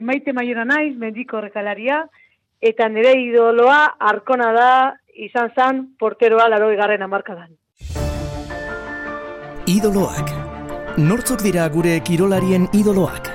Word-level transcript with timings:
maite 0.00 0.32
maiora 0.32 0.64
naiz, 0.64 0.96
mendiko 0.96 1.38
horrekalaria, 1.38 2.02
eta 2.60 2.88
nire 2.88 3.14
idoloa 3.20 3.96
arkona 4.12 4.52
da 4.56 4.70
izan 5.14 5.52
zan 5.54 5.82
porteroa 5.98 6.48
laro 6.48 6.70
egarren 6.72 7.02
amarkadan. 7.02 7.52
Idoloak. 9.70 10.32
Nortzuk 10.98 11.44
dira 11.44 11.68
gure 11.70 12.00
kirolarien 12.04 12.66
idoloak? 12.74 13.30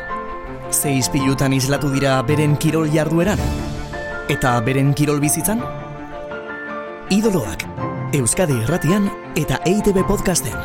Zeiz 0.72 1.08
pilutan 1.14 1.54
islatu 1.56 1.90
dira 1.94 2.18
beren 2.28 2.58
kirol 2.60 2.90
jardueran? 2.92 3.40
Eta 4.30 4.58
beren 4.66 4.94
kirol 4.98 5.22
bizitzan? 5.24 5.62
Idoloak. 7.14 7.64
Euskadi 8.16 8.58
Erratian 8.66 9.08
eta 9.38 9.62
EITB 9.66 10.04
Podcasten. 10.08 10.56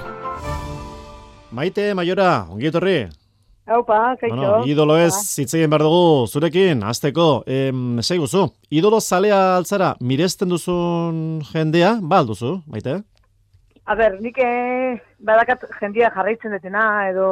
Maite, 1.50 1.92
Maiora, 1.94 2.46
ongi 2.50 2.70
etorri. 2.70 2.98
Haupa, 3.66 4.16
kaixo. 4.18 4.34
Bueno, 4.34 4.64
idolo 4.66 4.96
ez, 4.98 5.14
zitzegin 5.14 5.70
behar 5.70 5.84
dugu, 5.86 6.26
zurekin, 6.26 6.82
azteko, 6.82 7.44
em, 7.46 8.00
zei 8.02 8.18
guzu, 8.18 8.48
idolo 8.70 9.00
zalea 9.00 9.56
altzara, 9.56 9.94
miresten 10.00 10.48
duzun 10.50 11.40
jendea, 11.52 11.98
ba 12.02 12.18
alduzu, 12.24 12.56
maite? 12.66 12.96
A 13.84 13.94
ber, 13.94 14.20
nik 14.22 14.38
eh, 14.42 14.98
badakat 15.18 15.68
jendia 15.80 16.10
jarraitzen 16.14 16.56
detena, 16.56 17.08
edo 17.10 17.28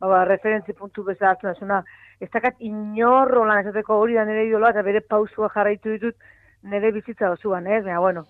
ba, 0.00 0.06
ba, 0.08 0.24
referentzi 0.24 0.74
puntu 0.76 1.04
bezala 1.06 1.34
hartzen 1.34 1.52
dasuna. 1.52 1.82
Ez 2.20 2.28
dakat 2.32 2.60
inor 2.60 3.32
holan 3.42 3.62
esateko 3.62 3.98
hori 4.02 4.18
da 4.18 4.26
nire 4.28 4.46
idoloa, 4.48 4.72
eta 4.74 4.84
bere 4.86 5.00
pausua 5.00 5.50
jarraitu 5.54 5.96
ditut 5.96 6.16
nire 6.62 6.92
bizitza 6.92 7.30
osoan, 7.32 7.66
ez? 7.66 7.82
Baina, 7.84 8.00
bueno, 8.00 8.26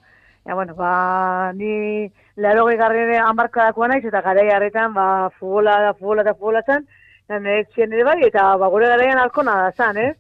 ja, 0.46 0.54
bueno, 0.54 0.74
ba, 0.74 1.52
ni 1.52 2.10
laro 2.36 2.66
gehiagarren 2.68 3.16
amarkadakoa 3.24 3.88
naiz, 3.88 4.04
eta 4.04 4.22
gara 4.26 4.46
harretan, 4.56 4.94
ba, 4.94 5.06
futbola 5.38 5.78
da, 5.86 5.94
futbola 5.94 6.26
da, 6.26 6.34
futbola 6.34 6.62
zan, 6.66 6.86
eta 7.30 7.38
nire 7.38 7.62
txien 7.70 7.92
ere 7.94 8.02
bai, 8.02 8.18
eta 8.26 8.56
ba, 8.58 8.66
gure 8.72 8.88
garaian 8.90 9.20
alkona 9.22 9.52
da 9.62 9.70
zan, 9.78 9.98
ez? 10.02 10.16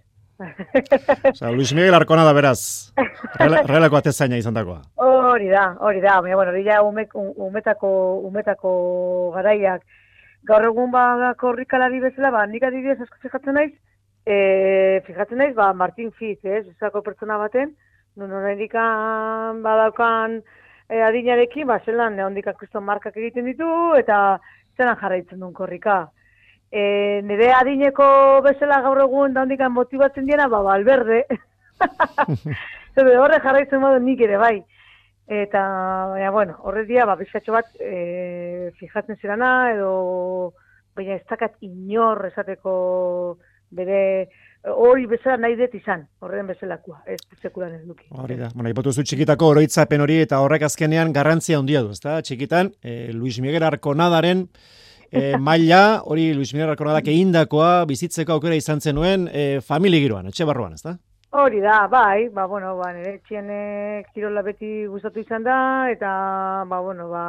Osa, 1.32 1.50
Luis 1.50 1.72
Miguel 1.74 1.94
Arkona 1.94 2.22
da 2.24 2.32
beraz, 2.32 2.92
Rela- 3.34 3.64
relako 3.72 3.98
atezaina 3.98 4.38
izan 4.38 4.54
dakoa. 4.54 4.78
Hori 5.02 5.48
da, 5.50 5.64
hori 5.82 5.98
da, 6.00 6.20
baina, 6.22 6.36
bueno, 6.38 6.52
hori 6.54 6.62
ja 6.64 6.78
ume, 6.86 7.08
umetako, 7.14 7.90
umetako 8.28 8.70
garaiak. 9.34 9.82
Gaur 10.46 10.68
egun 10.70 10.94
ba 10.94 11.34
korrikalari 11.40 11.98
bezala, 12.00 12.30
ba, 12.30 12.44
nik 12.46 12.62
adibidez 12.64 13.00
asko 13.02 13.18
fijatzen 13.26 13.58
naiz, 13.58 13.72
e, 14.24 15.02
fijatzen 15.08 15.42
naiz, 15.42 15.52
ba, 15.58 15.72
Martin 15.74 16.14
Fitz, 16.14 16.44
ez, 16.46 16.62
esako 16.76 17.02
pertsona 17.02 17.36
baten, 17.42 17.74
nun 18.16 18.32
oraindik 18.38 18.72
badaukan 19.66 20.38
e, 20.86 21.02
adinarekin, 21.10 21.66
ba, 21.66 21.80
zelan, 21.84 22.22
ondikan 22.30 22.54
kriston 22.54 22.86
markak 22.86 23.18
egiten 23.18 23.50
ditu, 23.50 23.68
eta 23.98 24.38
zelan 24.78 24.96
jarraitzen 25.02 25.42
duen 25.42 25.52
korrika. 25.58 26.04
E, 26.70 26.82
nire 27.26 27.50
adineko 27.50 28.06
bezala 28.46 28.78
gaur 28.84 29.00
egun 29.02 29.34
da 29.34 29.42
ondikan 29.42 29.72
motibatzen 29.74 30.26
diena, 30.26 30.46
ba, 30.48 30.62
Valverde. 30.62 31.24
Zer, 32.94 33.08
horre 33.18 33.40
jarraitzen 33.42 33.82
modu 33.82 33.98
nik 34.04 34.22
ere, 34.22 34.38
bai. 34.38 34.56
Eta, 35.30 35.62
baina, 36.14 36.30
bueno, 36.34 36.56
horre 36.66 36.84
dia, 36.86 37.06
ba, 37.06 37.16
bizkatxo 37.18 37.54
bat, 37.54 37.70
e, 37.78 38.70
fijatzen 38.78 39.18
zirana, 39.18 39.50
edo, 39.74 39.90
baina 40.94 41.18
ez 41.18 41.24
dakat 41.28 41.58
inor 41.66 42.24
esateko 42.30 42.72
bere, 43.74 44.00
hori 44.70 45.06
bezala 45.10 45.38
nahi 45.44 45.56
dut 45.58 45.74
izan, 45.78 46.02
horren 46.22 46.50
bezalakoa, 46.50 47.00
ez 47.06 47.18
sekulan 47.40 47.76
ez 47.78 47.84
duki. 47.86 48.08
Hori 48.10 48.36
da, 48.38 48.50
bueno, 48.54 48.70
ipatu 48.70 48.92
zu 48.92 49.04
txikitako 49.06 49.54
oroitzapen 49.54 50.02
hori 50.04 50.18
eta 50.24 50.42
horrek 50.42 50.66
azkenean 50.66 51.14
garrantzia 51.14 51.58
handia 51.58 51.82
du, 51.86 51.94
ezta? 51.96 52.18
Txikitan, 52.26 52.74
eh, 52.82 53.08
Luis 53.14 53.38
Miguel 53.40 53.66
Arkonadaren 53.66 54.48
eh, 55.10 55.36
maila, 55.38 56.02
hori 56.04 56.32
Luis 56.34 56.52
Miguel 56.54 56.70
Arkonadak 56.70 57.08
egindakoa 57.12 57.84
bizitzeko 57.90 58.34
aukera 58.36 58.58
izan 58.58 58.80
zenuen 58.80 59.28
eh, 59.32 59.60
famili 59.60 60.00
giroan, 60.02 60.30
etxe 60.30 60.46
barruan, 60.48 60.74
ezta? 60.78 60.96
Hori 61.30 61.60
da, 61.62 61.86
bai, 61.86 62.28
ba, 62.34 62.46
bueno, 62.50 62.74
ba, 62.78 62.90
nire 62.92 63.14
etxien 63.20 63.50
eh, 63.54 64.02
kirola 64.14 64.42
beti 64.42 64.86
gustatu 64.90 65.22
izan 65.22 65.46
da, 65.46 65.58
eta, 65.92 66.10
ba, 66.66 66.80
bueno, 66.82 67.08
ba, 67.12 67.24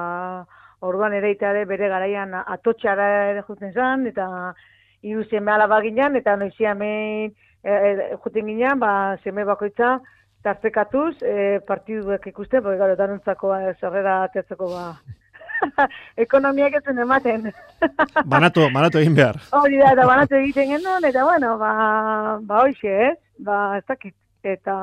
orduan 0.81 1.13
ere 1.13 1.35
ere 1.39 1.65
bere 1.65 1.89
garaian 1.89 2.33
atotxara 2.33 3.07
ere 3.31 3.43
juten 3.45 3.73
zan, 3.73 4.07
eta 4.07 4.53
iruzien 5.01 5.45
behala 5.45 5.67
baginan, 5.67 6.15
eta 6.15 6.35
noizia 6.35 6.71
hemen 6.71 7.31
e, 7.63 7.71
e, 7.71 8.17
juten 8.23 8.47
ginean, 8.49 8.79
ba, 8.79 9.17
seme 9.23 9.45
bakoitza, 9.45 9.99
tartekatuz, 10.41 11.21
e, 11.21 11.59
partiduak 11.67 12.25
ikusten, 12.27 12.63
porque, 12.63 12.79
gero, 12.81 12.95
danontzako 12.97 13.53
eh, 13.57 13.73
zerrera 13.79 14.23
ateatzeko, 14.23 14.69
ba, 14.73 14.85
ekonomiak 16.25 16.77
ez 16.79 16.83
ematen. 16.91 17.51
Banatu, 18.33 18.67
banatu 18.73 19.01
egin 19.01 19.15
behar. 19.17 19.39
Hori 19.57 19.79
da, 19.81 19.91
eta 19.95 20.07
banatu 20.07 20.37
egiten 20.39 20.69
genuen, 20.75 21.05
eta 21.07 21.25
bueno, 21.27 21.57
ba, 21.61 22.39
ba 22.47 22.63
hoxe, 22.65 22.95
ez? 23.11 23.17
Ba, 23.39 23.77
ez 23.77 23.85
dakit. 23.87 24.15
Eta, 24.43 24.75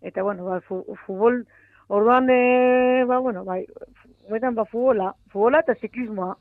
eta 0.00 0.22
bueno, 0.24 0.46
ba, 0.46 0.60
fu, 0.64 0.80
futbol, 1.04 1.42
orduan, 1.92 2.30
e, 2.32 3.04
ba, 3.04 3.18
bueno, 3.18 3.44
bai, 3.44 3.64
betan, 4.30 4.54
ba, 4.56 4.64
futbola, 4.64 5.12
futbola 5.32 5.60
eta 5.60 5.76
ziklismoa. 5.80 6.32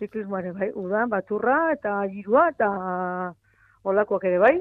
Ziklismoa 0.00 0.40
ere, 0.40 0.52
bai, 0.56 0.70
udan, 0.80 1.10
baturra, 1.12 1.58
eta 1.74 1.98
girua, 2.08 2.48
eta 2.54 2.70
olakoak 3.84 4.24
ere, 4.30 4.38
bai. 4.40 4.54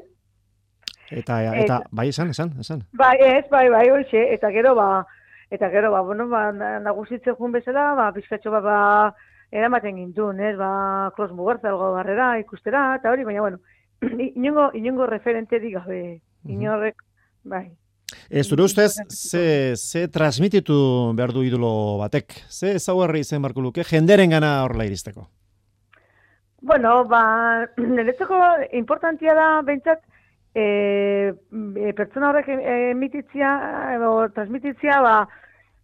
Eta, 1.10 1.40
eta, 1.64 1.80
bai, 1.96 2.10
esan, 2.12 2.36
esan, 2.36 2.52
esan. 2.60 2.84
Bai, 3.00 3.16
ez, 3.24 3.46
bai, 3.52 3.70
bai, 3.72 3.88
hoxe, 3.96 4.26
eta 4.36 4.52
gero, 4.54 4.76
ba, 4.76 5.06
eta 5.50 5.70
gero, 5.70 5.92
ba, 5.92 6.02
bueno, 6.02 6.28
ba, 6.30 6.52
na- 6.52 6.80
nagusitzen 6.80 7.36
jun 7.36 7.52
bezala, 7.52 7.94
ba, 7.96 8.12
bizkatxo, 8.12 8.52
ba, 8.52 8.62
ba, 8.62 8.80
eramaten 9.52 9.98
gintun, 9.98 10.40
ez, 10.40 10.56
ba, 10.58 11.12
klos 11.16 11.32
mugartza, 11.34 11.70
algo 11.70 11.94
barrera, 11.94 12.38
ikustera, 12.40 12.96
eta 13.00 13.12
hori, 13.12 13.26
baina, 13.26 13.42
bueno, 13.42 13.60
inongo, 14.36 14.70
inongo 14.74 15.08
referenterik 15.10 15.74
gabe, 15.80 16.22
inorrek, 16.46 17.02
bai. 17.44 17.68
Ez 18.30 18.48
zure 18.48 18.64
ustez, 18.66 18.94
ze, 19.10 19.76
ze 19.76 20.08
transmititu 20.08 21.14
behar 21.18 21.34
du 21.34 21.44
idolo 21.46 21.98
batek? 22.00 22.34
Ze 22.50 22.76
ezaugarri 22.78 23.22
izen 23.26 23.42
barko 23.42 23.62
luke, 23.62 23.84
jenderen 23.86 24.34
gana 24.34 24.64
horrela 24.64 24.86
iristeko? 24.86 25.28
Bueno, 26.62 27.04
ba, 27.10 27.66
niretzako 27.78 28.40
importantia 28.78 29.36
da, 29.38 29.50
bentsat, 29.66 30.02
e, 30.60 31.34
e, 31.88 31.94
pertsona 31.94 32.30
horrek 32.30 32.50
emititzia, 32.50 33.52
edo 33.96 34.12
transmititzia, 34.36 35.00
ba, 35.02 35.16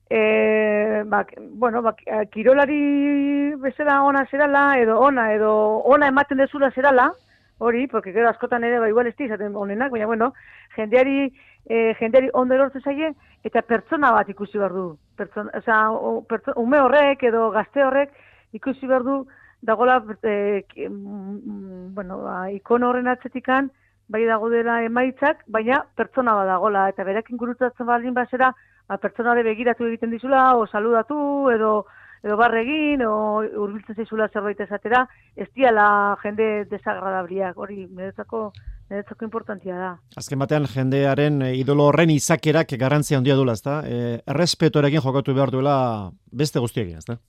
e, 0.09 1.03
ba, 1.05 1.25
bueno, 1.63 1.81
ba, 1.81 1.95
kirolari 2.33 3.55
bezala 3.61 4.01
ona 4.03 4.25
zerala, 4.31 4.65
edo 4.81 4.99
ona, 4.99 5.29
edo 5.33 5.51
ona 5.95 6.09
ematen 6.11 6.43
dezula 6.43 6.71
zerala, 6.71 7.11
hori, 7.57 7.87
porque 7.87 8.11
gero 8.11 8.29
askotan 8.29 8.65
ere, 8.67 8.79
ba, 8.79 8.89
igual 8.91 9.07
ez 9.07 9.15
izaten 9.19 9.55
onenak, 9.55 9.91
baina, 9.91 10.09
bueno, 10.11 10.33
jendeari, 10.75 11.31
e, 11.69 11.95
jendeari 12.01 12.29
ondo 12.33 12.57
erortzen 12.57 12.83
zaie, 12.83 13.13
eta 13.47 13.63
pertsona 13.63 14.11
bat 14.11 14.29
ikusi 14.29 14.59
behar 14.59 14.75
du. 14.75 14.89
Pertsona, 15.15 15.55
osea, 15.61 15.79
o, 15.91 16.19
pertso- 16.27 16.57
ume 16.59 16.81
horrek 16.83 17.23
edo 17.23 17.47
gazte 17.55 17.83
horrek 17.85 18.11
ikusi 18.53 18.91
behar 18.91 19.07
du, 19.07 19.21
dagola, 19.65 20.01
e, 20.21 20.65
mm, 20.89 21.39
mm, 21.39 21.95
bueno, 21.95 22.19
ba, 22.27 22.51
ikono 22.51 22.89
horren 22.91 23.07
atzetikan, 23.07 23.71
bai 24.07 24.23
dago 24.25 24.49
dela 24.49 24.81
emaitzak, 24.85 25.43
baina 25.47 25.81
pertsona 25.97 26.35
bat 26.37 26.47
dagola, 26.47 26.87
eta 26.89 27.03
berekin 27.03 27.37
gurutatzen 27.37 27.87
baldin 27.87 28.13
bazera, 28.13 28.51
ba, 28.87 28.97
pertsonare 28.97 29.43
begiratu 29.43 29.87
egiten 29.87 30.11
dizula, 30.13 30.55
o 30.57 30.67
saludatu, 30.67 31.17
edo 31.53 31.85
edo 32.25 32.37
barregin, 32.37 33.03
o 33.05 33.43
hurbiltzen 33.45 33.99
zaizula 33.99 34.27
zerbait 34.33 34.61
esatera, 34.65 35.03
ez 35.37 35.45
diala 35.53 35.87
jende 36.23 36.65
desagradabliak, 36.71 37.57
hori 37.61 37.83
niretzako, 37.85 38.47
niretzako 38.89 39.27
importantia 39.27 39.77
da. 39.77 39.91
Azken 40.17 40.41
batean 40.41 40.65
jendearen 40.71 41.43
eh, 41.45 41.51
idolo 41.59 41.85
horren 41.91 42.09
izakerak 42.15 42.73
garrantzia 42.81 43.19
handia 43.19 43.37
duela, 43.37 43.53
ezta? 43.53 43.81
Eh, 43.85 44.17
errespetorekin 44.33 45.05
jokatu 45.05 45.35
behar 45.37 45.53
duela 45.53 45.75
beste 46.31 46.63
guztiekin, 46.63 46.97
ezta? 47.03 47.19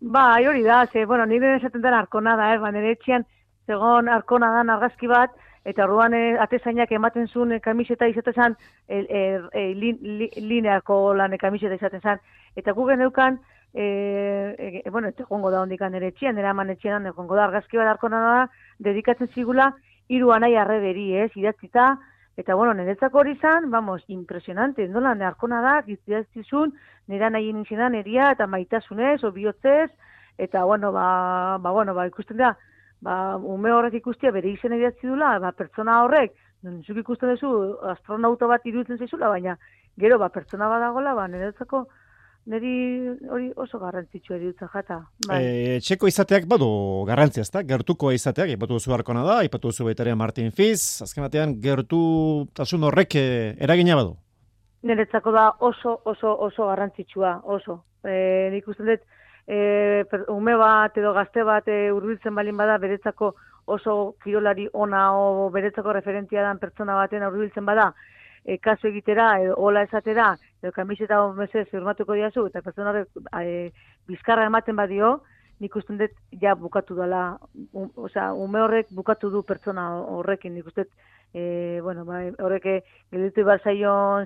Bai, 0.00 0.46
hori 0.48 0.64
da, 0.66 0.82
ze, 0.90 1.04
bueno, 1.06 1.28
nire 1.30 1.54
esaten 1.60 1.84
den 1.84 1.94
arkona 1.94 2.34
da, 2.40 2.50
eh, 2.54 2.58
ba, 2.58 2.72
nire 2.74 2.96
etxean, 2.96 3.28
zegoen 3.70 4.10
arkona 4.10 4.50
da 4.56 4.66
argazki 4.74 5.06
bat, 5.06 5.30
eta 5.64 5.84
orduan 5.84 6.14
eh, 6.14 6.36
atezainak 6.40 6.92
ematen 6.92 7.28
zuen 7.28 7.52
eh, 7.52 7.60
kamiseta 7.60 8.08
izaten 8.08 8.34
zan, 8.34 8.56
el, 8.88 9.06
el, 9.10 9.48
el, 9.52 9.80
lin, 9.80 9.98
li, 10.02 10.30
lineako 10.36 11.14
lan 11.14 11.36
kamiseta 11.38 11.76
izaten 11.76 12.00
zan. 12.00 12.20
Eta 12.56 12.72
gu 12.72 12.86
geneukan, 12.88 13.38
e, 13.74 14.82
e, 14.84 14.90
bueno, 14.90 15.08
eta 15.08 15.22
egongo 15.22 15.50
da 15.50 15.62
hondikan 15.62 15.92
nire 15.92 16.10
etxean, 16.10 16.34
nire 16.36 16.48
aman 16.48 16.70
etxean, 16.70 17.06
egongo 17.06 17.36
da 17.36 17.44
argazki 17.44 17.78
bat 17.78 17.92
arkona 17.92 18.20
da, 18.24 18.38
dedikatzen 18.78 19.30
zigula, 19.34 19.72
hiru 20.08 20.32
anai 20.34 20.54
arreberi, 20.56 21.12
ez, 21.22 21.30
idatzita, 21.36 21.92
eta 22.40 22.56
bueno, 22.56 22.74
niretzako 22.74 23.20
hori 23.20 23.36
izan, 23.36 23.70
vamos, 23.70 24.02
impresionante, 24.08 24.88
nola, 24.88 25.14
ne 25.14 25.26
arkona 25.28 25.60
da, 25.62 25.76
idatzizun, 25.86 26.72
nire 27.08 27.30
nahi 27.30 27.52
nintzen 27.52 27.94
eria, 27.94 28.32
eta 28.32 28.46
maitasunez, 28.46 29.22
o 29.24 29.30
bihotzez, 29.32 29.90
eta 30.38 30.64
bueno, 30.64 30.90
ba, 30.92 31.58
ba, 31.60 31.70
bueno, 31.70 31.94
ba, 31.94 32.06
ikusten 32.08 32.38
da, 32.38 32.56
ba, 33.04 33.36
ume 33.36 33.72
horrek 33.72 33.98
ikustia 34.00 34.32
bere 34.34 34.52
izen 34.52 34.76
idatzi 34.76 35.08
dula, 35.08 35.38
ba, 35.42 35.52
pertsona 35.56 36.02
horrek, 36.04 36.36
zuk 36.86 37.00
ikusten 37.02 37.34
duzu 37.34 37.50
astronauta 37.94 38.48
bat 38.50 38.66
iruditzen 38.68 39.00
zaizula, 39.00 39.32
baina 39.32 39.56
gero 40.00 40.18
ba, 40.20 40.28
pertsona 40.32 40.68
badagola, 40.68 41.14
ba, 41.16 41.26
niretzako 41.28 41.86
niri 42.50 42.72
hori 43.28 43.50
oso 43.60 43.78
garrantzitsua 43.78 44.38
dirutza 44.40 44.68
jata. 44.72 44.98
Bai. 45.28 45.40
E, 45.44 45.76
txeko 45.84 46.08
izateak 46.08 46.48
badu 46.50 46.70
garrantzia, 47.08 47.44
ezta? 47.44 47.62
Gertuko 47.68 48.12
izateak, 48.16 48.54
ipatu 48.56 48.78
duzu 48.78 48.94
harkona 48.96 49.24
da, 49.26 49.40
ipatu 49.46 49.70
duzu 49.70 49.86
baitaren 49.88 50.18
Martin 50.18 50.50
Fiz, 50.56 50.80
azken 51.04 51.26
batean 51.26 51.54
gertu 51.62 52.00
tasun 52.56 52.88
horrek 52.88 53.16
eh, 53.20 53.54
eragina 53.60 53.98
badu. 54.00 54.16
Niretzako 54.88 55.32
da 55.36 55.50
oso, 55.60 55.98
oso, 56.08 56.32
oso 56.48 56.68
garrantzitsua, 56.70 57.40
oso. 57.44 57.82
E, 58.08 58.48
nik 58.54 58.68
uste 58.72 58.86
dut, 58.88 59.04
e, 59.50 60.06
ume 60.28 60.54
bat 60.56 60.96
edo 60.98 61.12
gazte 61.12 61.42
bat 61.42 61.66
e, 61.68 61.90
urbiltzen 61.90 62.36
balin 62.38 62.56
bada, 62.56 62.76
beretzako 62.78 63.32
oso 63.74 64.14
kirolari 64.22 64.68
ona 64.72 65.02
o 65.18 65.50
beretzako 65.50 65.94
referentzia 65.96 66.44
dan 66.46 66.60
pertsona 66.62 66.94
baten 66.94 67.26
urbiltzen 67.26 67.66
bada, 67.66 67.88
e, 68.44 68.58
kasu 68.62 68.88
egitera, 68.92 69.32
edo 69.42 69.56
hola 69.58 69.82
esatera, 69.88 70.30
edo 70.62 70.72
kamiseta 70.76 71.20
mesez 71.34 71.66
firmatuko 71.72 72.14
diazu, 72.14 72.46
eta 72.46 72.62
pertsona 72.62 72.94
horrek 72.94 73.10
e, 73.42 73.72
bizkarra 74.06 74.46
ematen 74.46 74.78
badio, 74.78 75.16
nik 75.60 75.74
uste 75.76 75.98
dut 75.98 76.14
ja 76.40 76.54
bukatu 76.54 76.94
dela, 76.96 77.24
um, 77.74 77.90
osea, 78.06 78.30
ume 78.32 78.62
horrek 78.62 78.94
bukatu 78.94 79.34
du 79.34 79.42
pertsona 79.42 79.90
horrekin, 80.14 80.54
nik 80.54 80.70
uste 80.70 80.86
dut, 80.86 80.94
e, 81.34 81.42
bueno, 81.82 82.06
ba, 82.06 82.22
horrek 82.38 82.70
gelditu 83.10 83.44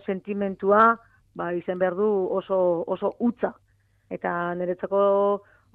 sentimentua, 0.04 0.98
ba, 1.34 1.52
izan 1.52 1.78
behar 1.78 1.96
du 1.96 2.12
oso, 2.30 2.84
oso 2.86 3.16
utza. 3.18 3.54
Eta 4.10 4.54
niretzako 4.54 5.00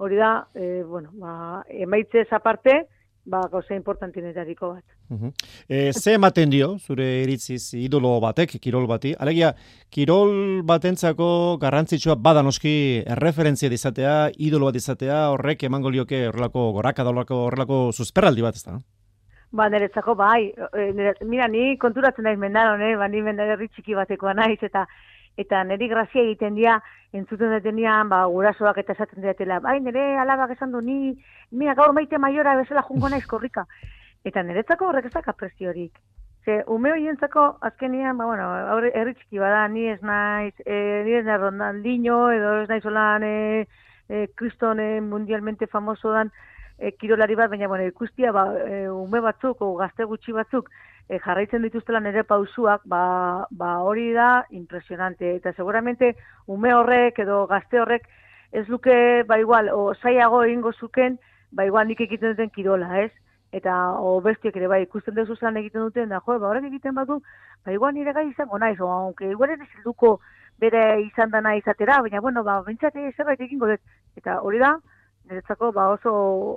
hori 0.00 0.16
da, 0.16 0.46
e, 0.54 0.82
bueno, 0.82 1.10
ba, 1.20 1.62
emaitze 1.68 2.24
aparte, 2.30 2.86
ba, 3.24 3.42
gauza 3.52 3.74
importantinetariko 3.74 4.74
bat. 4.74 4.84
Uh 5.10 5.30
e, 5.68 5.92
ze 5.92 6.14
ematen 6.14 6.50
dio, 6.50 6.78
zure 6.78 7.04
iritziz 7.22 7.74
idolo 7.74 8.14
batek, 8.22 8.56
kirol 8.62 8.86
bati? 8.86 9.12
Alegia, 9.18 9.52
kirol 9.90 10.62
batentzako 10.64 11.58
garrantzitsua 11.60 12.14
bada 12.14 12.42
noski 12.42 13.02
erreferentzia 13.06 13.68
dizatea, 13.68 14.30
idolo 14.38 14.70
bat 14.70 14.76
izatea, 14.76 15.28
horrek 15.34 15.64
emango 15.68 15.90
lioke 15.90 16.26
horrelako 16.28 16.70
goraka 16.78 17.04
horrelako, 17.04 17.44
horrelako 17.50 17.82
susperraldi 17.92 18.42
bat, 18.46 18.56
ez 18.56 18.64
da? 18.64 18.78
Ba, 19.52 19.68
niretzako 19.68 20.14
bai, 20.14 20.52
e, 20.54 20.92
nire, 20.94 21.14
mira, 21.26 21.48
ni 21.48 21.76
konturatzen 21.76 22.24
naiz 22.24 22.38
mendaron, 22.38 22.82
eh? 22.86 22.94
ba, 22.96 23.08
ni 23.08 23.20
mendaron 23.20 23.66
txiki 23.66 23.98
batekoa 23.98 24.34
naiz, 24.38 24.60
eta 24.62 24.86
eta 25.36 25.62
niri 25.64 25.88
grazia 25.88 26.22
egiten 26.22 26.54
dira, 26.54 26.80
entzuten 27.12 27.50
detenian, 27.54 28.08
ba, 28.08 28.24
gurasoak 28.30 28.78
eta 28.82 28.94
esaten 28.96 29.22
diatela, 29.24 29.60
bai, 29.60 29.78
nire 29.80 30.16
alabak 30.18 30.54
esan 30.56 30.72
du, 30.72 30.80
ni, 30.80 31.16
mira, 31.50 31.74
gaur 31.74 31.92
maite 31.96 32.18
maiora 32.18 32.56
bezala 32.56 32.82
jungo 32.86 33.08
naiz 33.08 33.26
korrika. 33.26 33.66
Eta 34.24 34.42
niretzako 34.42 34.90
horrek 34.90 35.08
ez 35.08 35.14
da 35.14 35.22
kapreziorik. 35.24 35.98
Ze, 36.44 36.62
ume 36.72 36.92
horientzako, 36.92 37.46
azkenian, 37.68 38.16
ba, 38.18 38.26
bueno, 38.26 38.48
herri 38.94 39.14
txiki 39.14 39.40
bada, 39.40 39.66
ni 39.68 39.88
ez 39.92 40.00
naiz, 40.02 40.54
e, 40.64 40.76
ni 41.06 41.16
ez 41.18 41.24
naiz 41.24 41.40
Ronaldinho, 41.40 42.20
edo 42.32 42.54
ez 42.62 42.68
naiz 42.68 42.84
holan, 42.88 43.24
e, 43.24 43.66
e, 44.08 44.26
kriston 44.36 44.80
mundialmente 45.08 45.66
famoso 45.66 46.12
dan, 46.16 46.32
e, 46.80 46.92
kirolari 46.96 47.36
bat, 47.36 47.50
baina, 47.50 47.68
bueno, 47.68 47.84
ikustia, 47.86 48.32
ba, 48.32 48.46
e, 48.64 48.88
ume 48.90 49.20
batzuk, 49.20 49.60
o 49.62 49.74
gazte 49.76 50.06
gutxi 50.08 50.32
batzuk, 50.32 50.70
e, 51.08 51.18
jarraitzen 51.20 51.62
dituztela 51.62 52.00
nere 52.00 52.24
pausuak, 52.24 52.82
ba, 52.88 53.46
ba 53.50 53.70
hori 53.84 54.10
da 54.16 54.46
impresionante. 54.50 55.36
Eta 55.36 55.52
seguramente 55.52 56.16
ume 56.46 56.72
horrek 56.74 57.20
edo 57.26 57.44
gazte 57.46 57.80
horrek 57.80 58.08
ez 58.52 58.66
luke, 58.68 58.96
ba 59.28 59.38
igual, 59.38 59.68
o 59.70 59.92
zaiago 59.94 60.42
egingo 60.44 60.72
zuken, 60.72 61.20
ba 61.52 61.66
igual 61.68 61.86
nik 61.86 62.00
egiten 62.00 62.32
duten 62.32 62.50
kirola, 62.50 63.04
ez? 63.04 63.12
Eta 63.52 63.76
o 63.98 64.20
bestiak 64.22 64.56
ere 64.56 64.68
bai 64.70 64.82
ikusten 64.86 65.14
duzu 65.14 65.36
zelan 65.36 65.58
egiten 65.60 65.82
duten, 65.82 66.08
da 66.08 66.22
jo, 66.24 66.38
ba 66.38 66.48
horrek 66.48 66.70
egiten 66.70 66.94
badu, 66.94 67.20
ba 67.66 67.74
igual 67.76 67.94
nire 67.94 68.14
gai 68.16 68.28
izango 68.30 68.58
naiz, 68.58 68.80
o 68.80 68.88
aunque 68.88 69.30
igual 69.30 69.50
ez 69.50 69.60
bere 70.60 71.00
izan 71.00 71.30
dana 71.30 71.56
izatera, 71.56 72.00
baina 72.04 72.20
bueno, 72.20 72.44
ba, 72.44 72.60
bintzate 72.66 73.12
zerbait 73.16 73.40
egingo 73.40 73.66
dut. 73.70 73.80
Eta 74.16 74.40
hori 74.44 74.58
da, 74.60 74.74
niretzako 75.30 75.70
ba 75.72 75.88
oso 75.94 76.12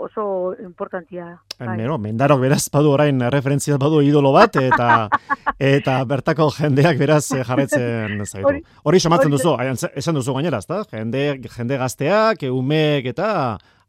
oso 0.06 0.56
importantia. 0.60 1.40
Bai. 1.60 1.78
Mero, 1.78 1.98
mendarok 2.02 2.42
beraz 2.42 2.66
badu 2.74 2.92
orain 2.92 3.22
referentzia 3.32 3.78
badu 3.78 4.02
idolo 4.02 4.34
bat 4.34 4.58
eta 4.58 5.10
eta 5.74 6.00
bertako 6.10 6.50
jendeak 6.58 6.98
beraz 6.98 7.26
eh, 7.32 7.44
jarretzen 7.46 8.26
zaitu. 8.26 8.56
Hori 8.84 9.00
somatzen 9.00 9.32
duzu, 9.32 9.56
esan 9.94 10.18
duzu 10.18 10.34
gainera, 10.34 10.60
ezta? 10.64 10.82
Jende 10.92 11.40
jende 11.56 11.78
gazteak, 11.78 12.48
umeek 12.50 13.14
eta 13.14 13.30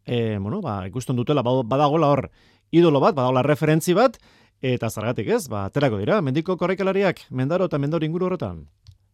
eh 0.04 0.36
bueno, 0.38 0.60
ba, 0.60 0.82
ikusten 0.86 1.16
dutela 1.16 1.42
badagola 1.42 2.12
hor 2.12 2.28
idolo 2.70 3.00
bat, 3.00 3.16
badagola 3.16 3.42
referentzi 3.42 3.96
bat 3.96 4.20
eta 4.60 4.90
zargatik 4.90 5.28
ez? 5.28 5.46
Ba, 5.48 5.66
aterako 5.70 5.98
dira, 6.00 6.20
mendiko 6.20 6.56
korrikalariak, 6.60 7.26
mendaro 7.30 7.70
eta 7.70 7.80
mendor 7.80 8.04
inguru 8.04 8.28
horretan. 8.28 8.66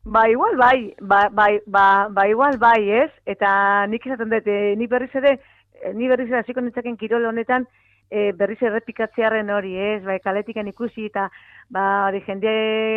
Ba, 0.05 0.25
igual, 0.31 0.57
bai, 0.57 0.95
ba, 1.01 1.29
bai, 1.29 1.61
ba, 1.67 2.09
ba, 2.09 2.27
igual, 2.27 2.57
bai, 2.57 2.81
ez? 3.03 3.11
Eta 3.29 3.87
nik 3.87 4.07
izaten 4.07 4.31
dut, 4.33 4.47
e, 4.49 4.75
ni 4.81 4.87
berriz 4.89 5.11
ere, 5.21 5.35
eh, 5.35 5.60
ni 5.95 6.09
berriz 6.09 6.31
hasiko 6.33 6.61
nintzaken 6.61 6.97
kirol 6.97 7.27
honetan, 7.31 7.67
e, 8.11 8.33
berriz 8.37 8.59
errepikatzearen 8.63 9.51
hori, 9.55 9.77
ez? 9.79 10.03
Bai, 10.05 10.19
kaletikan 10.25 10.69
ikusi, 10.69 11.07
eta, 11.11 11.29
ba, 11.73 11.85
hori 12.09 12.23
jende 12.27 12.53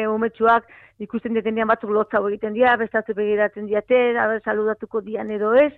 umetxuak, 0.10 0.70
ikusten 1.04 1.38
detenean 1.38 1.70
batzuk 1.70 1.94
lotza 1.94 2.22
egiten 2.28 2.56
dira, 2.58 2.76
bestatu 2.82 3.16
begiratzen 3.18 3.70
diate, 3.70 4.02
abe, 4.20 4.40
saludatuko 4.44 5.02
dian 5.06 5.32
edo 5.32 5.54
ez, 5.60 5.72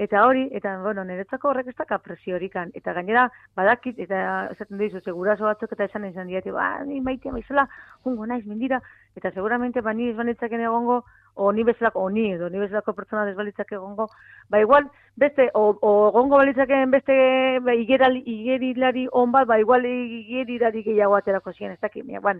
eta 0.00 0.24
hori, 0.26 0.46
eta, 0.56 0.76
bueno, 0.82 1.04
niretzako 1.06 1.50
horrek 1.50 1.70
ez 1.70 1.76
da 1.78 1.86
kapresiorikan, 1.86 2.74
eta 2.74 2.94
gainera, 2.98 3.28
badakit, 3.58 3.98
eta 4.06 4.50
esaten 4.54 4.78
dizu, 4.82 5.02
segurazo 5.04 5.46
batzuk 5.46 5.74
eta 5.76 5.86
esan 5.86 6.06
izan 6.10 6.30
diate, 6.30 6.52
ba, 6.54 6.72
ni 6.86 7.00
maitea 7.00 7.34
maizela, 7.34 7.66
jungo 8.04 8.26
naiz, 8.26 8.44
mendira, 8.46 8.82
eta 9.16 9.32
seguramente, 9.34 9.82
ba, 9.86 9.94
ni 9.94 10.10
izbanitzaken 10.10 10.66
egongo, 10.66 11.02
o 11.34 11.52
ni 11.52 11.64
bezalako, 11.64 12.04
o 12.06 12.10
ni, 12.10 12.32
edo 12.32 12.48
ni 12.50 12.58
bezalako 12.58 12.94
pertsona 12.94 13.26
desbalitzak 13.26 13.72
egongo, 13.72 14.08
ba, 14.48 14.60
igual, 14.60 14.88
beste, 15.16 15.50
o, 15.54 15.76
o 15.80 15.92
egongo 16.08 16.40
balitzaken 16.40 16.90
beste, 16.90 17.14
ba, 17.64 17.74
igeral, 17.74 18.16
igerilari 18.24 19.06
on 19.12 19.32
bat, 19.32 19.46
ba, 19.48 19.60
igual, 19.60 19.86
igerilari 19.86 20.82
gehiago 20.82 21.16
aterako 21.16 21.52
ziren, 21.52 21.76
ez 21.76 21.80
dakit, 21.80 22.06
ba, 22.22 22.34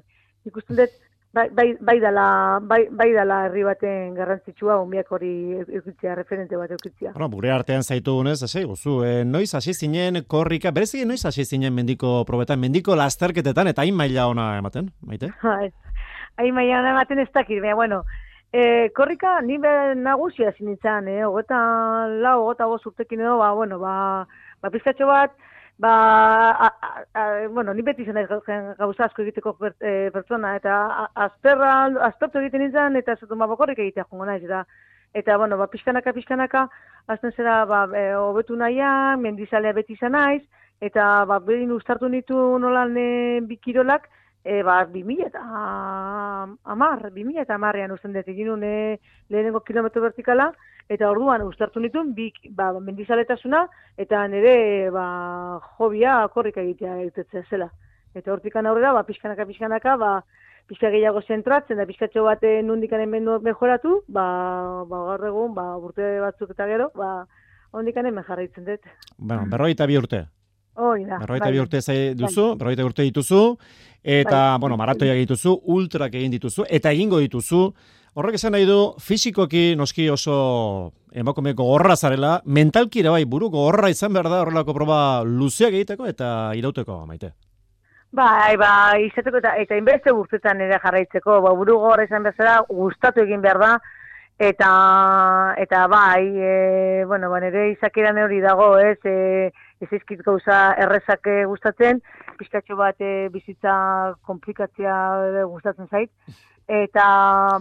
ikusten 0.48 0.76
dut, 0.82 1.00
bai, 1.32 1.48
bai, 1.50 1.76
bai, 1.81 2.00
dala, 2.00 2.58
bai, 2.62 2.81
bai 2.90 3.12
dala 3.14 3.44
herri 3.46 3.62
baten 3.64 4.14
garrantzitsua, 4.14 4.81
unbiak 4.82 5.10
hori 5.14 5.32
eukitzea, 5.62 6.14
referente 6.19 6.58
bat 6.58 6.70
eukitzea. 6.75 7.12
Bueno, 7.14 7.28
bure 7.31 7.52
artean 7.54 7.84
zaitu 7.84 8.16
unez, 8.19 8.40
hasi, 8.42 8.64
guzu, 8.64 9.00
eh, 9.06 9.25
noiz 9.25 9.52
hasi 9.54 9.75
zinen 9.75 10.25
korrika, 10.26 10.72
berezi 10.75 11.04
noiz 11.06 11.22
hasi 11.25 11.44
zinen 11.44 11.75
mendiko 11.75 12.25
probetan, 12.26 12.60
mendiko 12.60 12.96
lasterketetan, 12.98 13.70
eta 13.70 13.87
hain 13.87 13.94
maila 13.94 14.26
ona 14.32 14.56
ematen, 14.58 14.90
maite? 15.06 15.31
hain 16.40 16.54
maila 16.54 16.81
ona 16.81 16.96
ematen 16.96 17.22
ez 17.22 17.31
dakit, 17.32 17.62
baina, 17.62 17.78
bueno, 17.78 18.02
eh, 18.52 18.91
korrika 18.94 19.41
ni 19.41 19.58
nagusia 19.58 20.52
zinitzen, 20.52 21.08
eh, 21.08 21.25
ogeta 21.26 22.08
lau, 22.08 22.47
ogeta 22.47 22.67
goz 22.67 22.87
urtekin 22.87 23.20
edo, 23.20 23.38
ba, 23.38 23.52
bueno, 23.52 23.79
ba, 23.79 24.26
ba, 24.61 24.70
pizkatxo 24.70 25.06
bat, 25.06 25.32
ba, 25.79 26.50
a, 26.50 26.69
a, 27.14 27.49
bueno, 27.49 27.73
ni 27.75 27.82
beti 27.82 28.05
zen 28.05 28.26
gauza 28.79 29.05
asko 29.05 29.23
egiteko 29.23 29.56
e, 29.81 30.11
pertsona, 30.12 30.56
eta 30.56 31.08
azperra, 31.14 31.88
azpertu 32.11 32.38
egiten 32.42 32.66
izan, 32.69 32.97
eta 32.97 33.12
ez 33.12 33.30
ma 33.35 33.47
bakorrik 33.47 33.78
egitea 33.78 34.04
jongo 34.11 34.26
naiz, 34.26 34.42
eta, 34.45 34.64
eta, 35.14 35.37
bueno, 35.38 35.57
ba, 35.57 35.66
pixkanaka, 35.66 36.12
pixkanaka, 36.12 36.69
azten 37.07 37.33
zera, 37.33 37.64
ba, 37.64 37.87
e, 37.97 38.14
obetu 38.14 38.57
mendizalea 38.57 39.73
beti 39.73 39.92
izan 39.95 40.12
naiz, 40.12 40.42
eta, 40.80 41.25
ba, 41.25 41.38
behin 41.38 41.73
ustartu 41.73 42.09
nitu 42.09 42.59
nolan 42.59 42.97
e, 42.97 43.40
bikirolak, 43.40 44.09
e, 44.44 44.62
ba, 44.62 44.85
bi 44.85 45.04
mila 45.04 45.26
eta 45.28 45.42
amar, 46.64 47.11
bi 47.12 47.25
mila 47.25 47.42
eta 47.42 47.54
amarrean 47.54 47.92
usten 47.92 48.12
dut, 48.12 48.28
egin 48.28 48.52
lehenengo 48.61 49.61
kilometro 49.61 50.02
vertikala, 50.02 50.52
eta 50.90 51.09
orduan 51.11 51.44
ustartu 51.47 51.80
nituen 51.80 52.12
bi 52.16 52.30
ba 52.56 52.73
mendizaletasuna 52.75 53.62
eta 54.04 54.26
nire 54.28 54.90
ba 54.90 55.61
hobia 55.78 56.16
korrika 56.35 56.64
egitea 56.64 56.97
egitetzea 57.04 57.47
zela. 57.50 57.70
Eta 58.14 58.32
hortikan 58.32 58.66
aurrera 58.66 58.92
ba 58.97 59.04
pizkanaka 59.06 59.47
pizkanaka 59.47 59.97
ba 59.97 60.11
pizka 60.66 60.90
gehiago 60.90 61.23
zentratzen 61.23 61.78
da 61.78 61.87
pizkatxo 61.87 62.25
baten 62.26 62.66
nundikanen 62.66 63.11
mendu 63.11 63.38
mejoratu, 63.42 64.02
ba 64.09 64.26
ba 64.90 65.04
gaur 65.12 65.26
egun 65.30 65.54
ba 65.54 65.76
urte 65.78 66.18
batzuk 66.26 66.50
eta 66.56 66.66
gero 66.66 66.90
ba 66.94 67.26
ondikanen 67.73 68.23
jarraitzen 68.26 68.66
dut. 68.66 68.92
Bueno, 69.16 69.47
berroita 69.47 69.87
bi 69.87 69.99
urte. 69.99 70.26
Hoi 70.80 71.04
da. 71.04 71.20
Berroita 71.20 71.46
bai. 71.46 71.52
bi 71.52 71.62
urte 71.62 71.82
zai 71.82 72.00
duzu, 72.16 72.50
bai. 72.54 72.58
berroita 72.64 72.88
urte 72.88 73.06
dituzu, 73.06 73.44
eta, 74.02 74.42
bai. 74.52 74.58
bueno, 74.64 74.80
maratoiak 74.80 75.22
dituzu, 75.22 75.58
ultrak 75.76 76.14
egin 76.16 76.32
dituzu, 76.38 76.64
eta 76.68 76.92
egingo 76.96 77.20
dituzu, 77.20 77.66
Horrek 78.18 78.34
esan 78.34 78.50
nahi 78.56 78.64
du, 78.66 78.76
fizikoki 78.99 79.76
noski 79.78 80.08
oso 80.10 80.32
emakume 81.14 81.52
gogorra 81.54 81.94
zarela, 81.94 82.40
mentalki 82.44 83.04
ere 83.04 83.12
bai 83.14 83.22
buru 83.25 83.52
gogorra 83.52 83.90
izan 83.92 84.16
behar 84.16 84.26
da 84.32 84.40
horrelako 84.42 84.75
proba 84.75 84.96
luzeak 85.22 85.76
egiteko 85.78 86.08
eta 86.10 86.50
irauteko, 86.58 87.04
maite. 87.06 87.30
Bai, 88.10 88.56
ba, 88.58 88.99
izateko 88.99 89.38
eta, 89.38 89.54
eta 89.62 89.78
inbeste 89.78 90.10
guztetan 90.10 90.58
ere 90.64 90.80
jarraitzeko, 90.82 91.38
ba, 91.44 91.54
buru 91.54 91.78
gogorra 91.78 92.08
izan 92.08 92.26
behar 92.26 92.66
gustatu 92.66 93.22
egin 93.22 93.46
behar 93.46 93.62
da, 93.62 93.70
eta, 94.42 94.70
eta 95.62 95.87
bai, 95.92 96.26
e, 96.34 97.04
bueno, 97.06 97.30
ba, 97.30 97.38
nire 97.46 97.68
izakiran 97.76 98.18
hori 98.25 98.42
dago, 98.42 98.72
ez, 98.82 98.99
e, 99.06 99.52
ez 99.80 99.88
izkit 99.96 100.22
gauza 100.26 100.60
errezak 100.80 101.26
gustatzen, 101.49 102.00
pizkatxo 102.38 102.76
bat 102.76 103.00
e, 103.00 103.28
bizitza 103.32 103.75
komplikatzea 104.26 104.96
e, 105.40 105.44
gustatzen 105.49 105.88
zait. 105.90 106.10
Eta, 106.70 107.04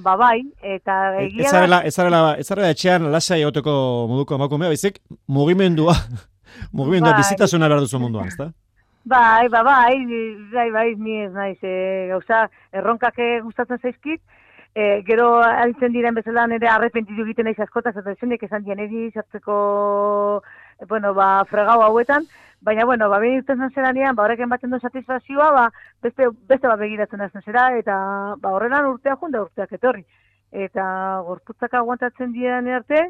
ba 0.05 0.13
bai, 0.19 0.43
eta 0.61 0.95
egia... 1.23 1.47
Ez 1.47 1.51
zarela, 1.51 1.79
ez 1.81 1.93
zarela, 1.95 2.19
ez 2.37 2.45
zarela 2.45 2.69
etxean 2.75 3.07
lasai 3.09 3.39
egoteko 3.41 3.71
moduko 4.11 4.37
emakumea, 4.37 4.69
baizik 4.69 4.99
mugimendua, 5.25 5.95
mugimendua 6.77 7.15
Bai. 7.15 7.23
bizitasuna 7.23 7.71
behar 7.71 7.87
duzu 7.87 8.01
munduan, 8.03 8.29
ezta? 8.29 8.51
Bai, 9.09 9.47
ba, 9.49 9.63
bai, 9.65 9.95
bai, 10.53 10.67
bai, 10.75 10.89
ni 11.01 11.23
ez 11.23 11.31
naiz, 11.33 11.57
e, 11.63 11.73
gauza, 12.11 12.43
erronkak 12.75 13.17
gustatzen 13.47 13.81
zaizkit, 13.81 14.21
e, 14.75 15.01
gero 15.07 15.31
aritzen 15.41 15.95
diren 15.95 16.13
bezala 16.13 16.45
nire 16.51 16.69
arrepentitu 16.69 17.25
egiten 17.25 17.49
naiz 17.49 17.57
askotaz, 17.65 17.95
eta 17.97 18.13
esenek 18.13 18.45
esan 18.45 18.67
dien 18.67 18.85
edi 18.85 19.09
sartzeko, 19.15 19.55
e, 20.43 20.58
bueno, 20.87 21.13
ba, 21.13 21.43
fregau 21.49 21.81
hauetan, 21.83 22.27
baina, 22.61 22.85
bueno, 22.85 23.09
ba, 23.09 23.19
behin 23.19 23.39
irten 23.39 23.63
zeranean, 23.73 24.15
ba, 24.15 24.23
horrek 24.23 24.43
ematen 24.45 24.71
du 24.71 24.79
satisfazioa, 24.79 25.51
ba, 25.51 25.65
beste, 26.03 26.29
beste 26.47 26.67
bat 26.67 26.79
begiratzen 26.79 27.21
hasten 27.21 27.45
zera, 27.45 27.69
eta, 27.77 27.95
ba, 28.39 28.53
horrelan 28.55 28.91
urtea 28.93 29.15
junda 29.19 29.43
urteak 29.43 29.73
etorri. 29.79 30.05
Eta 30.51 30.83
gorputzak 31.27 31.73
aguantatzen 31.77 32.31
diren 32.33 32.67
arte, 32.73 33.09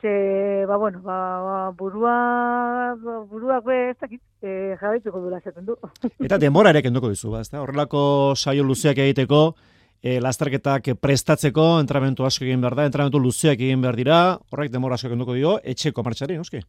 ze, 0.00 0.64
ba, 0.66 0.76
bueno, 0.76 1.00
ba, 1.02 1.18
ba, 1.42 1.70
burua, 1.70 2.94
ba, 3.02 3.18
buruak 3.30 3.64
be, 3.64 3.78
ez 3.90 3.96
dakit, 3.98 4.22
e, 4.42 4.76
jarraituko 4.80 5.20
dula 5.20 5.38
esaten 5.38 5.66
du. 5.66 5.78
Eta 6.26 6.38
denbora 6.38 6.70
ere 6.70 6.82
kenduko 6.82 7.10
dizu, 7.10 7.32
ba, 7.34 7.42
ezta? 7.42 7.62
Horrelako 7.62 8.36
saio 8.36 8.66
luzeak 8.66 9.00
egiteko, 9.02 9.56
e, 10.02 10.20
lasterketak 10.22 10.92
prestatzeko, 11.02 11.78
entramentu 11.82 12.28
asko 12.28 12.46
egin 12.46 12.62
behar 12.62 12.78
da, 12.78 12.86
entramentu 12.86 13.18
luzeak 13.22 13.58
egin 13.58 13.82
behar 13.82 13.98
dira, 13.98 14.20
horrek 14.52 14.70
denbora 14.70 15.00
asko 15.00 15.10
kenduko 15.10 15.34
dio, 15.34 15.58
etxeko 15.64 16.06
martxari, 16.06 16.38
noski? 16.38 16.62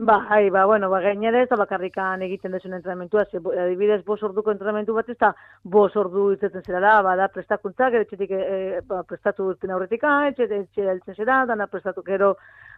Bai, 0.00 0.48
ba, 0.48 0.64
bueno, 0.64 0.88
ba, 0.90 1.00
gainera 1.00 1.40
ez 1.42 1.48
da 1.50 1.56
bakarrikan 1.58 2.20
egiten 2.22 2.52
dezun 2.54 2.76
entrenamentua, 2.76 3.24
ze, 3.32 3.40
adibidez, 3.62 4.04
bos 4.06 4.20
orduko 4.22 4.52
entrenamentu 4.52 4.94
bat 4.94 5.08
ez 5.10 5.16
da, 5.18 5.32
bos 5.64 5.90
ordu 5.98 6.28
irtetzen 6.36 6.62
zera 6.62 6.78
da, 6.84 6.92
ba, 7.02 7.16
da 7.18 7.26
prestakuntza, 7.34 7.88
gero 7.90 8.04
etxetik 8.06 8.30
e, 8.30 8.82
ba, 8.86 9.00
prestatu 9.02 9.48
urten 9.50 9.72
aurretik, 9.74 10.04
etxe, 10.28 10.46
etxe 10.62 11.16
zera, 11.16 11.40
dana 11.50 11.66
prestatu 11.66 12.04
gero, 12.06 12.36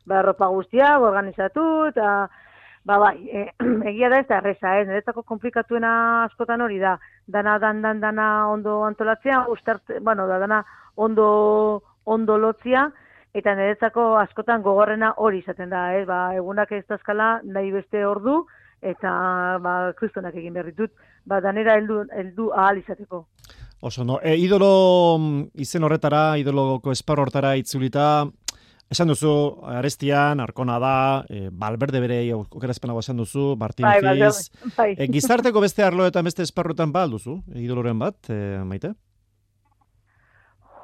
ba, 0.09 0.23
ropa 0.25 0.49
guztia, 0.49 0.95
organizatu, 0.99 1.67
eta, 1.91 2.15
ba, 2.89 2.99
bai, 3.05 3.15
e, 3.29 3.45
egia 3.93 4.09
da 4.09 4.23
ez 4.25 4.27
da 4.33 4.41
erresa, 4.41 4.79
ez, 4.81 4.89
niretzako 4.89 5.27
komplikatuena 5.35 5.93
askotan 6.25 6.65
hori 6.65 6.81
da, 6.81 6.97
dana, 7.29 7.59
dan, 7.61 7.85
dan, 7.85 8.01
dana 8.01 8.31
ondo 8.49 8.81
antolatzea, 8.89 9.45
ustart, 9.53 9.99
bueno, 10.01 10.25
da, 10.27 10.41
dana 10.41 10.65
ondo, 10.97 11.83
ondo 12.17 12.41
lotzia, 12.41 12.89
eta 13.35 13.55
niretzako 13.55 14.17
askotan 14.21 14.63
gogorrena 14.63 15.13
hori 15.17 15.41
izaten 15.45 15.71
da, 15.71 15.91
ez? 15.99 16.07
Ba, 16.09 16.35
egunak 16.39 16.73
ez 16.73 16.85
dazkala 16.89 17.41
nahi 17.45 17.71
beste 17.75 18.05
ordu, 18.07 18.45
eta 18.83 19.13
ba, 19.63 19.75
kristonak 19.99 20.35
egin 20.35 20.57
behar 20.57 20.71
ditut, 20.73 20.93
ba, 21.29 21.41
danera 21.45 21.77
heldu, 21.79 22.03
heldu 22.17 22.51
ahal 22.57 22.81
izateko. 22.81 23.27
Oso, 23.81 24.05
no, 24.05 24.19
e, 24.23 24.35
idolo 24.37 25.17
mm, 25.19 25.45
izen 25.65 25.85
horretara, 25.87 26.37
idoloko 26.41 26.93
esparro 26.93 27.25
horretara 27.25 27.55
itzulita, 27.57 28.27
esan 28.91 29.13
duzu, 29.13 29.33
arestian, 29.71 30.43
arkona 30.43 30.79
da, 30.83 30.95
e, 31.31 31.47
balberde 31.53 32.03
bere 32.03 32.19
okerazpenago 32.35 33.01
esan 33.01 33.23
duzu, 33.23 33.55
Martin 33.61 33.87
Bai, 33.87 34.01
bai, 34.03 34.17
Fiz, 34.19 34.73
bai. 34.77 34.91
e, 34.99 35.07
gizarteko 35.15 35.63
beste 35.63 35.87
arloetan, 35.87 36.27
beste 36.27 36.43
esparroetan 36.43 36.93
ba 36.93 37.07
duzu, 37.09 37.39
idoloren 37.55 38.03
bat, 38.03 38.19
e, 38.29 38.59
maite? 38.67 38.93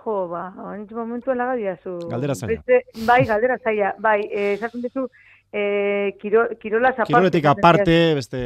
Jo, 0.06 0.28
ba, 0.30 0.52
hain 0.70 0.86
momentu 0.94 1.32
elaga 1.34 1.56
diazu. 1.58 1.96
Galdera 2.06 2.36
zaila. 2.38 2.62
Bai, 3.08 3.24
galdera 3.26 3.56
zaila. 3.58 3.88
Bai, 3.98 4.20
eh, 4.30 4.52
esaten 4.52 4.84
dizu, 4.84 5.08
eh, 5.50 6.14
kiro, 6.20 6.46
kirolas 6.60 6.94
aparte. 6.94 7.10
Kiroletik 7.10 7.48
aparte, 7.50 7.96
beste, 8.14 8.42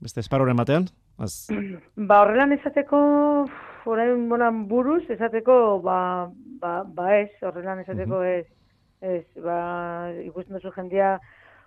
beste 0.00 0.24
esparroren 0.24 0.56
batean? 0.56 0.88
Az, 1.18 1.50
Ba, 2.08 2.22
horrelan 2.22 2.56
esateko, 2.56 3.02
orain 3.84 4.24
bonan 4.32 4.64
buruz, 4.72 5.02
esateko, 5.12 5.58
ba, 5.84 5.98
ba, 6.62 6.72
ba 6.84 7.12
ez, 7.18 7.30
horrelan 7.44 7.84
esateko 7.84 8.24
ez, 8.24 8.46
ez, 9.04 9.26
ba, 9.44 9.60
ikusten 10.24 10.56
duzu 10.56 10.72
jendea, 10.72 11.18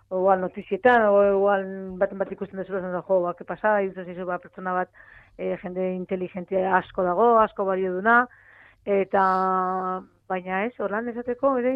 o 0.09 0.17
igual 0.17 0.41
notizietan, 0.41 1.05
o 1.13 1.23
igual 1.29 1.67
baten 2.01 2.17
bat 2.17 2.33
ikusten 2.33 2.57
duzu, 2.57 2.79
esan 2.81 2.97
da, 2.97 3.05
jo, 3.05 3.21
ba, 3.27 3.37
ke 3.37 3.45
pasa, 3.45 3.77
zizu, 3.93 4.25
ba, 4.25 4.41
pertsona 4.41 4.73
bat, 4.81 4.89
e, 5.37 5.53
jende 5.61 5.91
inteligentia 5.93 6.71
asko 6.81 7.05
dago, 7.05 7.35
asko 7.45 7.69
balio 7.69 7.93
duna, 7.99 8.23
eta, 8.85 9.23
baina 10.31 10.63
ez, 10.65 10.73
horrelan 10.79 11.11
esateko, 11.11 11.53
ere, 11.59 11.75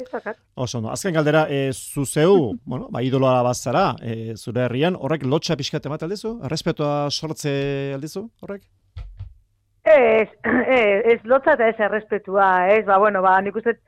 ez 0.00 0.08
dakat. 0.10 0.38
oso, 0.54 0.80
no. 0.80 0.90
Azken 0.94 1.14
galdera, 1.14 1.46
e, 1.50 1.72
zuzeu, 1.72 2.54
bueno, 2.70 2.88
ba, 2.94 3.02
idoloa 3.02 3.42
bazara, 3.46 3.90
e, 4.02 4.34
zure 4.36 4.64
herrian, 4.66 4.96
horrek 4.96 5.26
lotxa 5.26 5.56
pixkat 5.58 5.86
emate 5.86 6.06
aldizu? 6.06 6.38
Errespetua 6.48 7.10
sortze 7.10 7.52
aldizu, 7.96 8.28
horrek? 8.42 8.66
Ez, 9.88 10.28
ez, 10.78 10.98
ez 11.14 11.20
lotza 11.24 11.56
eta 11.56 11.68
ez 11.68 11.78
errespetua, 11.88 12.50
ez, 12.74 12.84
ba, 12.86 12.98
bueno, 12.98 13.22
ba, 13.24 13.38
nik 13.44 13.56
uste 13.56 13.78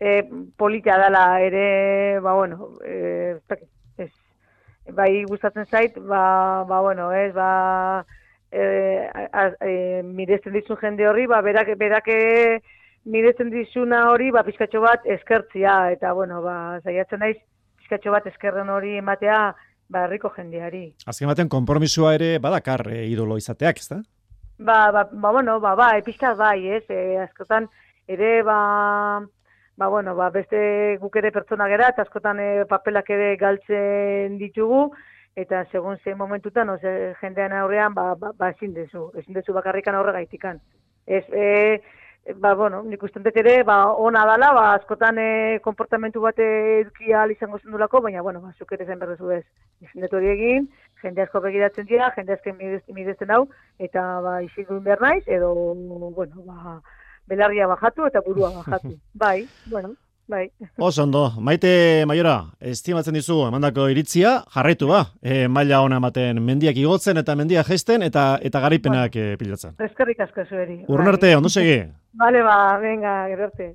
e, 0.00 0.22
politia 0.58 0.98
dela 0.98 1.24
ere, 1.40 2.20
ba, 2.20 2.34
bueno, 2.34 2.72
e, 2.84 3.38
ez, 3.98 4.10
bai 4.92 5.24
gustatzen 5.30 5.66
zait, 5.70 5.96
ba, 5.98 6.64
ba, 6.68 6.80
bueno, 6.84 7.12
ez, 7.12 7.32
ba, 7.34 8.04
e, 8.54 9.10
a, 9.32 9.48
e, 9.66 10.02
miresten 10.06 10.54
dizun 10.54 10.78
jende 10.78 11.08
horri, 11.10 11.26
ba, 11.26 11.40
berak, 11.42 11.72
berak 11.80 12.08
e, 12.08 12.60
miresten 13.04 13.50
dizuna 13.50 14.08
hori, 14.12 14.30
ba, 14.32 14.44
pizkatxo 14.46 14.80
bat 14.84 15.04
eskertzia, 15.10 15.90
eta, 15.92 16.12
bueno, 16.16 16.40
ba, 16.44 16.80
zaiatzen 16.84 17.20
naiz, 17.24 17.36
pizkatxo 17.82 18.14
bat 18.14 18.26
eskerren 18.30 18.70
hori 18.72 18.96
ematea, 19.00 19.40
ba, 19.90 20.04
herriko 20.06 20.30
jendeari. 20.36 20.86
Azken 21.10 21.30
baten, 21.30 21.50
konpromisua 21.52 22.14
ere 22.16 22.36
badakar 22.42 22.86
e, 22.92 23.04
idolo 23.10 23.38
izateak, 23.40 23.82
ezta? 23.82 24.00
Ba, 24.58 24.78
ba, 24.94 25.08
ba, 25.10 25.32
bueno, 25.34 25.58
ba, 25.60 25.74
bai, 25.78 26.02
pixka 26.06 26.34
bai, 26.38 26.60
ez, 26.78 26.84
e, 26.88 27.18
askotan, 27.26 27.66
ere, 28.06 28.36
ba, 28.46 28.58
ba, 29.76 29.88
bueno, 29.88 30.14
ba, 30.14 30.30
beste 30.30 30.96
guk 31.02 31.18
ere 31.20 31.34
pertsona 31.34 31.68
gera, 31.72 31.90
eta 31.92 32.06
askotan 32.06 32.40
e, 32.40 32.48
papelak 32.70 33.10
ere 33.10 33.34
galtzen 33.40 34.38
ditugu, 34.38 34.86
eta 35.36 35.64
segun 35.72 35.98
zein 36.04 36.16
momentutan, 36.18 36.70
oze, 36.70 37.14
jendean 37.20 37.52
aurrean, 37.58 37.94
ba, 37.94 38.14
ba, 38.14 38.32
ba 38.38 38.50
ezin 38.54 38.74
dezu, 38.74 39.10
ezin 39.18 39.34
dezu 39.34 39.52
bakarrikan 39.52 39.94
aurre 39.98 40.12
gaitikan. 40.12 40.60
Ez, 41.06 41.24
e, 41.32 41.80
ba, 42.40 42.54
bueno, 42.54 42.82
nik 42.86 43.02
usten 43.02 43.24
dut 43.24 43.36
ere, 43.36 43.56
ba, 43.66 43.78
ona 44.00 44.24
dala, 44.30 44.52
ba, 44.54 44.64
askotan 44.78 45.18
e, 45.18 45.28
konportamentu 45.64 46.22
bat 46.22 46.38
edukia 46.38 47.26
izango 47.32 47.58
zendulako, 47.58 48.00
baina, 48.06 48.22
bueno, 48.22 48.40
ba, 48.40 48.54
zuk 48.58 48.72
ere 48.72 48.86
zen 48.86 49.02
berrezu 49.02 49.32
ez. 49.34 49.44
Ezin 49.82 50.06
dut 50.06 50.14
hori 50.14 50.30
egin, 50.32 50.68
jende 51.02 51.26
asko 51.26 51.42
begiratzen 51.44 51.90
dira, 51.90 52.12
jende 52.16 52.38
asko 52.38 52.54
miresten 52.94 53.34
hau, 53.34 53.44
eta 53.78 54.06
ba, 54.24 54.38
isildu 54.46 54.80
behar 54.86 55.02
naiz, 55.02 55.24
edo, 55.26 55.52
bueno, 56.14 56.46
ba, 56.46 56.78
belarria 57.26 57.66
bajatu 57.66 58.06
eta 58.06 58.22
burua 58.24 58.54
bajatu. 58.60 58.94
bai, 59.24 59.48
bueno, 59.66 59.94
bai. 60.28 60.48
Oso 60.78 61.02
ondo, 61.02 61.24
maite 61.38 62.04
maiora, 62.06 62.36
estimatzen 62.60 63.16
dizu 63.18 63.40
emandako 63.48 63.88
iritzia, 63.92 64.36
jarraitu 64.54 64.88
ba, 64.90 65.04
e, 65.22 65.46
maila 65.48 65.82
ona 65.84 66.00
ematen 66.02 66.40
mendiak 66.42 66.76
igotzen 66.80 67.20
eta 67.20 67.36
mendia 67.36 67.64
gesten 67.64 68.02
eta 68.06 68.38
eta 68.42 68.62
garaipenak 68.64 69.16
e, 69.16 69.26
pilatzen. 69.40 69.76
Eskerrik 69.84 70.20
asko 70.26 70.46
zueri. 70.48 70.80
Urrun 70.88 71.06
bai. 71.06 71.14
arte, 71.14 71.34
ondo 71.36 71.48
segi. 71.52 71.78
Vale, 72.22 72.42
ba, 72.46 72.78
venga, 72.78 73.16
gero 73.32 73.50
arte. 73.50 73.74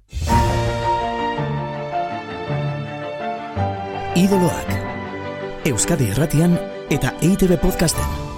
Idoloak. 4.19 4.73
Euskadi 5.69 6.09
Irratian 6.11 6.57
eta 6.89 7.13
EITB 7.21 7.59
Podcasten. 7.61 8.28